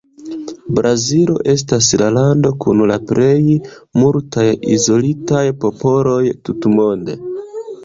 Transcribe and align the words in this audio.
Brazilo 0.77 1.35
estas 1.53 1.89
la 2.03 2.07
lando 2.15 2.51
kun 2.65 2.81
la 2.93 2.97
plej 3.11 3.35
multaj 4.03 4.47
izolitaj 4.79 5.45
popoloj 5.67 6.19
tutmonde. 6.51 7.21